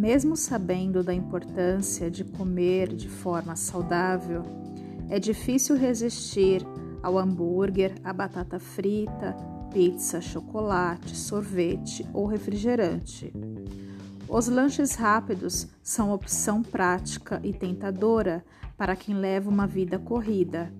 Mesmo 0.00 0.34
sabendo 0.34 1.04
da 1.04 1.12
importância 1.12 2.10
de 2.10 2.24
comer 2.24 2.88
de 2.88 3.06
forma 3.06 3.54
saudável, 3.54 4.42
é 5.10 5.20
difícil 5.20 5.76
resistir 5.76 6.66
ao 7.02 7.18
hambúrguer, 7.18 7.92
à 8.02 8.10
batata 8.10 8.58
frita, 8.58 9.36
pizza, 9.70 10.18
chocolate, 10.18 11.14
sorvete 11.14 12.08
ou 12.14 12.24
refrigerante. 12.24 13.30
Os 14.26 14.48
lanches 14.48 14.94
rápidos 14.94 15.68
são 15.82 16.14
opção 16.14 16.62
prática 16.62 17.38
e 17.44 17.52
tentadora 17.52 18.42
para 18.78 18.96
quem 18.96 19.14
leva 19.14 19.50
uma 19.50 19.66
vida 19.66 19.98
corrida, 19.98 20.72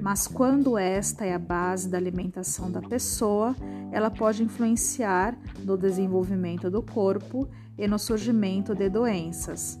mas 0.00 0.26
quando 0.26 0.78
esta 0.78 1.24
é 1.24 1.34
a 1.34 1.38
base 1.38 1.88
da 1.88 1.98
alimentação 1.98 2.70
da 2.70 2.80
pessoa, 2.80 3.54
ela 3.92 4.10
pode 4.10 4.42
influenciar 4.42 5.36
no 5.64 5.76
desenvolvimento 5.76 6.70
do 6.70 6.82
corpo 6.82 7.48
e 7.76 7.86
no 7.86 7.98
surgimento 7.98 8.74
de 8.74 8.88
doenças. 8.88 9.78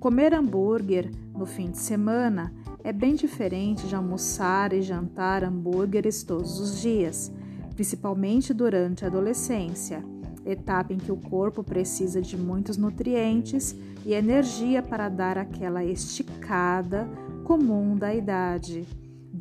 Comer 0.00 0.34
hambúrguer 0.34 1.10
no 1.32 1.46
fim 1.46 1.70
de 1.70 1.78
semana 1.78 2.52
é 2.82 2.92
bem 2.92 3.14
diferente 3.14 3.86
de 3.86 3.94
almoçar 3.94 4.72
e 4.72 4.82
jantar 4.82 5.44
hambúrgueres 5.44 6.24
todos 6.24 6.58
os 6.58 6.80
dias, 6.80 7.30
principalmente 7.74 8.52
durante 8.52 9.04
a 9.04 9.08
adolescência, 9.08 10.04
etapa 10.44 10.92
em 10.92 10.98
que 10.98 11.12
o 11.12 11.16
corpo 11.16 11.62
precisa 11.62 12.20
de 12.20 12.36
muitos 12.36 12.76
nutrientes 12.76 13.76
e 14.04 14.12
energia 14.12 14.82
para 14.82 15.08
dar 15.08 15.38
aquela 15.38 15.84
esticada 15.84 17.08
comum 17.44 17.96
da 17.96 18.12
idade. 18.12 18.84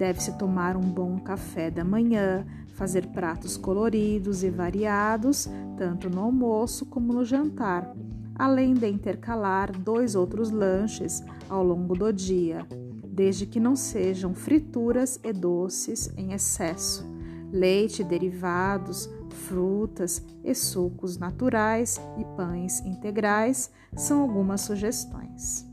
Deve-se 0.01 0.31
tomar 0.31 0.75
um 0.75 0.81
bom 0.81 1.19
café 1.19 1.69
da 1.69 1.85
manhã, 1.85 2.43
fazer 2.73 3.05
pratos 3.09 3.55
coloridos 3.55 4.41
e 4.43 4.49
variados, 4.49 5.47
tanto 5.77 6.09
no 6.09 6.21
almoço 6.21 6.87
como 6.87 7.13
no 7.13 7.23
jantar, 7.23 7.95
além 8.33 8.73
de 8.73 8.89
intercalar 8.89 9.71
dois 9.71 10.15
outros 10.15 10.49
lanches 10.49 11.23
ao 11.47 11.63
longo 11.63 11.93
do 11.93 12.11
dia, 12.11 12.65
desde 13.05 13.45
que 13.45 13.59
não 13.59 13.75
sejam 13.75 14.33
frituras 14.33 15.19
e 15.23 15.31
doces 15.31 16.11
em 16.17 16.33
excesso, 16.33 17.07
leite, 17.51 18.03
derivados, 18.03 19.07
frutas 19.29 20.25
e 20.43 20.55
sucos 20.55 21.15
naturais 21.15 22.01
e 22.17 22.25
pães 22.35 22.79
integrais 22.79 23.69
são 23.95 24.23
algumas 24.23 24.61
sugestões. 24.61 25.70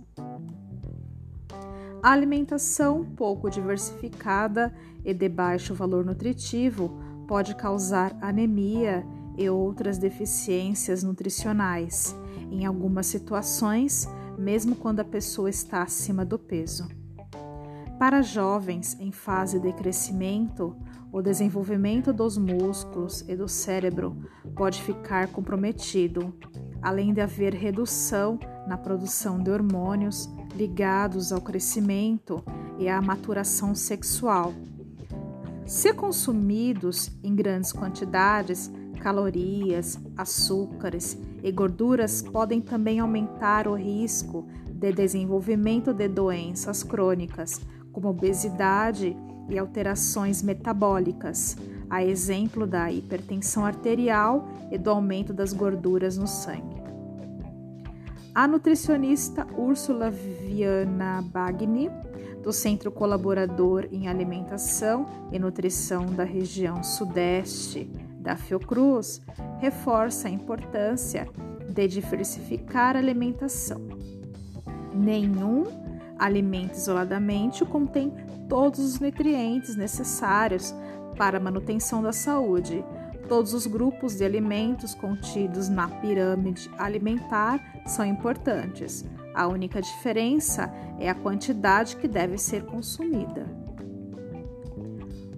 Alimentação 2.02 3.04
pouco 3.04 3.50
diversificada 3.50 4.72
e 5.04 5.12
de 5.12 5.28
baixo 5.28 5.74
valor 5.74 6.04
nutritivo 6.04 6.96
pode 7.26 7.56
causar 7.56 8.16
anemia 8.20 9.04
e 9.36 9.50
outras 9.50 9.98
deficiências 9.98 11.02
nutricionais, 11.02 12.14
em 12.50 12.64
algumas 12.64 13.06
situações, 13.06 14.08
mesmo 14.38 14.76
quando 14.76 15.00
a 15.00 15.04
pessoa 15.04 15.50
está 15.50 15.82
acima 15.82 16.24
do 16.24 16.38
peso. 16.38 16.88
Para 17.98 18.22
jovens 18.22 18.96
em 19.00 19.10
fase 19.10 19.58
de 19.58 19.72
crescimento, 19.72 20.76
o 21.12 21.20
desenvolvimento 21.20 22.12
dos 22.12 22.38
músculos 22.38 23.24
e 23.28 23.34
do 23.34 23.48
cérebro 23.48 24.16
pode 24.54 24.80
ficar 24.82 25.26
comprometido, 25.28 26.32
além 26.82 27.12
de 27.12 27.20
haver 27.20 27.54
redução 27.54 28.38
na 28.66 28.76
produção 28.76 29.38
de 29.38 29.50
hormônios 29.50 30.28
ligados 30.54 31.32
ao 31.32 31.40
crescimento 31.40 32.42
e 32.78 32.88
à 32.88 33.00
maturação 33.00 33.74
sexual. 33.74 34.52
Se 35.66 35.92
consumidos 35.92 37.10
em 37.22 37.34
grandes 37.34 37.72
quantidades, 37.72 38.70
calorias, 38.98 39.98
açúcares 40.16 41.18
e 41.42 41.52
gorduras 41.52 42.22
podem 42.22 42.60
também 42.60 42.98
aumentar 42.98 43.68
o 43.68 43.74
risco 43.74 44.46
de 44.66 44.92
desenvolvimento 44.92 45.92
de 45.92 46.08
doenças 46.08 46.82
crônicas, 46.82 47.60
como 47.92 48.08
obesidade 48.08 49.16
e 49.48 49.58
alterações 49.58 50.42
metabólicas, 50.42 51.56
a 51.90 52.04
exemplo 52.04 52.66
da 52.66 52.90
hipertensão 52.90 53.64
arterial 53.64 54.48
e 54.70 54.78
do 54.78 54.90
aumento 54.90 55.32
das 55.32 55.52
gorduras 55.52 56.16
no 56.16 56.26
sangue. 56.26 56.78
A 58.34 58.46
nutricionista 58.46 59.46
Úrsula 59.56 60.10
Viana 60.10 61.22
Bagni, 61.22 61.90
do 62.42 62.52
Centro 62.52 62.90
Colaborador 62.92 63.88
em 63.90 64.06
Alimentação 64.06 65.06
e 65.32 65.38
Nutrição 65.38 66.06
da 66.06 66.24
região 66.24 66.82
Sudeste 66.84 67.90
da 68.20 68.36
Fiocruz, 68.36 69.20
reforça 69.58 70.28
a 70.28 70.30
importância 70.30 71.28
de 71.68 71.88
diversificar 71.88 72.94
a 72.94 72.98
alimentação. 72.98 73.80
Nenhum 74.94 75.64
alimento 76.18 76.74
isoladamente 76.74 77.64
contém 77.64 78.12
todos 78.48 78.80
os 78.80 78.98
nutrientes 78.98 79.76
necessários 79.76 80.74
para 81.16 81.38
a 81.38 81.40
manutenção 81.40 82.02
da 82.02 82.12
saúde. 82.12 82.84
Todos 83.28 83.52
os 83.52 83.66
grupos 83.66 84.16
de 84.16 84.24
alimentos 84.24 84.94
contidos 84.94 85.68
na 85.68 85.88
pirâmide 85.88 86.70
alimentar 86.78 87.60
são 87.86 88.04
importantes. 88.04 89.04
A 89.34 89.46
única 89.46 89.82
diferença 89.82 90.72
é 90.98 91.10
a 91.10 91.14
quantidade 91.14 91.96
que 91.96 92.08
deve 92.08 92.38
ser 92.38 92.64
consumida. 92.64 93.46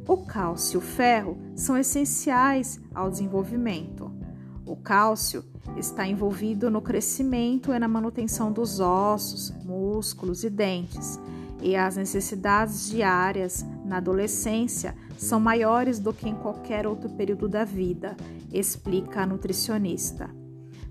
O 0.06 0.16
cálcio 0.18 0.76
e 0.76 0.78
o 0.78 0.80
ferro 0.80 1.38
são 1.54 1.76
essenciais 1.76 2.80
ao 2.94 3.10
desenvolvimento. 3.10 4.10
O 4.64 4.76
cálcio 4.76 5.44
está 5.76 6.06
envolvido 6.06 6.70
no 6.70 6.80
crescimento 6.80 7.72
e 7.72 7.78
na 7.78 7.88
manutenção 7.88 8.52
dos 8.52 8.80
ossos, 8.80 9.52
músculos 9.64 10.44
e 10.44 10.50
dentes, 10.50 11.18
e 11.62 11.76
as 11.76 11.96
necessidades 11.96 12.88
diárias 12.88 13.64
na 13.84 13.98
adolescência 13.98 14.94
são 15.18 15.38
maiores 15.38 15.98
do 15.98 16.12
que 16.12 16.28
em 16.28 16.34
qualquer 16.34 16.86
outro 16.86 17.10
período 17.10 17.48
da 17.48 17.64
vida, 17.64 18.16
explica 18.52 19.22
a 19.22 19.26
nutricionista. 19.26 20.30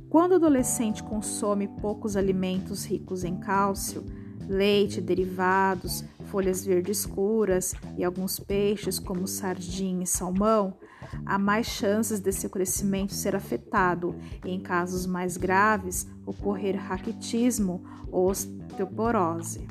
Quando 0.09 0.31
o 0.31 0.35
adolescente 0.35 1.03
consome 1.03 1.67
poucos 1.67 2.15
alimentos 2.15 2.85
ricos 2.85 3.23
em 3.23 3.39
cálcio, 3.39 4.03
leite, 4.47 4.99
derivados, 4.99 6.03
folhas 6.25 6.65
verdes 6.65 6.99
escuras 6.99 7.75
e 7.97 8.03
alguns 8.03 8.39
peixes 8.39 8.97
como 8.97 9.27
sardinha 9.27 10.03
e 10.03 10.07
salmão, 10.07 10.77
há 11.25 11.37
mais 11.37 11.67
chances 11.67 12.19
de 12.19 12.31
seu 12.31 12.49
crescimento 12.49 13.13
ser 13.13 13.35
afetado 13.35 14.15
e, 14.43 14.49
em 14.49 14.59
casos 14.59 15.05
mais 15.05 15.37
graves, 15.37 16.07
ocorrer 16.25 16.75
raquitismo 16.75 17.83
ou 18.11 18.29
osteoporose. 18.29 19.67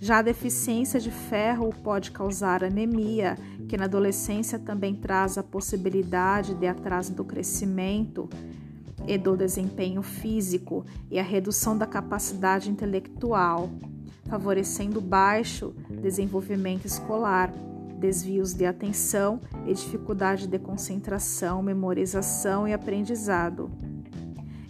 Já 0.00 0.18
a 0.18 0.22
deficiência 0.22 1.00
de 1.00 1.10
ferro 1.10 1.74
pode 1.82 2.12
causar 2.12 2.62
anemia, 2.62 3.36
que 3.68 3.76
na 3.76 3.86
adolescência 3.86 4.56
também 4.56 4.94
traz 4.94 5.36
a 5.36 5.42
possibilidade 5.42 6.54
de 6.54 6.68
atraso 6.68 7.12
do 7.12 7.24
crescimento 7.24 8.28
e 9.08 9.18
do 9.18 9.36
desempenho 9.36 10.00
físico 10.00 10.86
e 11.10 11.18
a 11.18 11.22
redução 11.22 11.76
da 11.76 11.86
capacidade 11.86 12.70
intelectual, 12.70 13.70
favorecendo 14.26 15.00
baixo 15.00 15.74
desenvolvimento 15.90 16.84
escolar, 16.84 17.52
desvios 17.98 18.54
de 18.54 18.66
atenção 18.66 19.40
e 19.66 19.74
dificuldade 19.74 20.46
de 20.46 20.58
concentração, 20.60 21.60
memorização 21.60 22.68
e 22.68 22.72
aprendizado. 22.72 23.68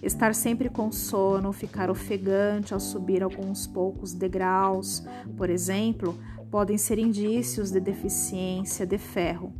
Estar 0.02 0.34
sempre 0.34 0.68
com 0.68 0.92
sono, 0.92 1.52
ficar 1.52 1.90
ofegante 1.90 2.72
ao 2.72 2.80
subir 2.80 3.22
alguns 3.22 3.66
poucos 3.66 4.14
degraus, 4.14 5.04
por 5.36 5.50
exemplo, 5.50 6.18
podem 6.50 6.78
ser 6.78 6.98
indícios 6.98 7.70
de 7.70 7.80
deficiência 7.80 8.86
de 8.86 8.96
ferro. 8.96 9.52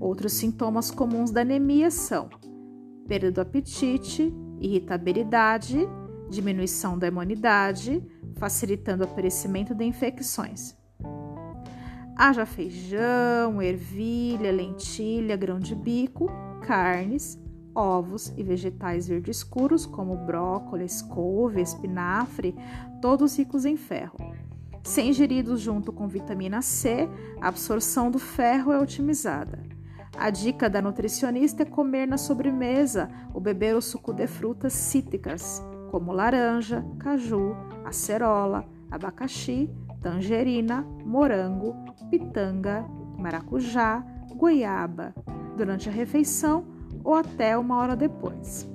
Outros 0.00 0.32
sintomas 0.32 0.90
comuns 0.90 1.30
da 1.30 1.42
anemia 1.42 1.90
são 1.90 2.28
perda 3.06 3.30
do 3.30 3.40
apetite, 3.40 4.34
irritabilidade, 4.60 5.78
diminuição 6.28 6.98
da 6.98 7.06
imunidade, 7.06 8.02
facilitando 8.36 9.04
o 9.04 9.06
aparecimento 9.06 9.74
de 9.74 9.84
infecções. 9.84 10.76
Haja 12.16 12.46
feijão, 12.46 13.60
ervilha, 13.60 14.50
lentilha, 14.50 15.36
grão 15.36 15.60
de 15.60 15.74
bico, 15.74 16.26
carnes, 16.62 17.38
ovos 17.76 18.32
e 18.36 18.42
vegetais 18.42 19.06
verdes 19.06 19.36
escuros 19.38 19.84
como 19.84 20.16
brócolis, 20.16 21.02
couve, 21.02 21.60
espinafre, 21.60 22.56
todos 23.02 23.36
ricos 23.36 23.66
em 23.66 23.76
ferro. 23.76 24.16
Se 24.82 25.02
ingeridos 25.02 25.60
junto 25.60 25.92
com 25.92 26.08
vitamina 26.08 26.62
C, 26.62 27.08
a 27.40 27.48
absorção 27.48 28.10
do 28.10 28.18
ferro 28.18 28.72
é 28.72 28.78
otimizada. 28.78 29.62
A 30.16 30.30
dica 30.30 30.70
da 30.70 30.80
nutricionista 30.80 31.62
é 31.62 31.66
comer 31.66 32.06
na 32.06 32.16
sobremesa 32.16 33.10
ou 33.34 33.40
beber 33.40 33.76
o 33.76 33.82
suco 33.82 34.14
de 34.14 34.26
frutas 34.26 34.72
cítricas, 34.72 35.62
como 35.90 36.12
laranja, 36.12 36.82
caju, 36.98 37.54
acerola, 37.84 38.64
abacaxi, 38.90 39.68
tangerina, 40.00 40.82
morango, 41.04 41.74
pitanga, 42.08 42.86
maracujá, 43.18 44.02
goiaba, 44.34 45.14
durante 45.56 45.88
a 45.88 45.92
refeição 45.92 46.75
ou 47.06 47.14
até 47.14 47.56
uma 47.56 47.76
hora 47.76 47.94
depois. 47.94 48.68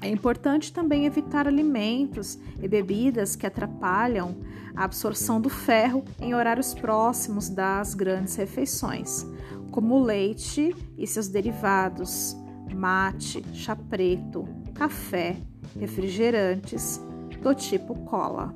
É 0.00 0.08
importante 0.08 0.72
também 0.72 1.04
evitar 1.04 1.46
alimentos 1.46 2.38
e 2.60 2.66
bebidas 2.66 3.36
que 3.36 3.46
atrapalham 3.46 4.36
a 4.74 4.84
absorção 4.84 5.40
do 5.40 5.50
ferro 5.50 6.02
em 6.18 6.34
horários 6.34 6.72
próximos 6.72 7.50
das 7.50 7.94
grandes 7.94 8.34
refeições, 8.34 9.26
como 9.70 10.02
leite 10.02 10.74
e 10.96 11.06
seus 11.06 11.28
derivados, 11.28 12.34
mate, 12.74 13.44
chá 13.52 13.76
preto, 13.76 14.48
café, 14.74 15.36
refrigerantes 15.78 17.00
do 17.42 17.54
tipo 17.54 17.94
cola. 18.06 18.54